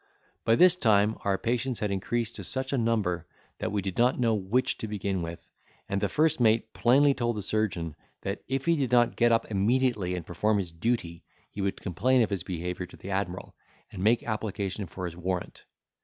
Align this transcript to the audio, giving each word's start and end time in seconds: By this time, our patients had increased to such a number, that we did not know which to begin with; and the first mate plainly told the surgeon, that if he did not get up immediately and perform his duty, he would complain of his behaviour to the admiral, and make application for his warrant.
By 0.45 0.55
this 0.55 0.75
time, 0.75 1.15
our 1.23 1.37
patients 1.37 1.77
had 1.79 1.91
increased 1.91 2.35
to 2.37 2.43
such 2.43 2.73
a 2.73 2.77
number, 2.79 3.27
that 3.59 3.71
we 3.71 3.83
did 3.83 3.99
not 3.99 4.19
know 4.19 4.33
which 4.33 4.79
to 4.79 4.87
begin 4.87 5.21
with; 5.21 5.47
and 5.87 6.01
the 6.01 6.09
first 6.09 6.39
mate 6.39 6.73
plainly 6.73 7.13
told 7.13 7.37
the 7.37 7.43
surgeon, 7.43 7.95
that 8.23 8.41
if 8.47 8.65
he 8.65 8.75
did 8.75 8.91
not 8.91 9.15
get 9.15 9.31
up 9.31 9.51
immediately 9.51 10.15
and 10.15 10.25
perform 10.25 10.57
his 10.57 10.71
duty, 10.71 11.23
he 11.51 11.61
would 11.61 11.79
complain 11.79 12.23
of 12.23 12.31
his 12.31 12.41
behaviour 12.41 12.87
to 12.87 12.97
the 12.97 13.11
admiral, 13.11 13.53
and 13.91 14.03
make 14.03 14.23
application 14.23 14.87
for 14.87 15.05
his 15.05 15.15
warrant. 15.15 15.65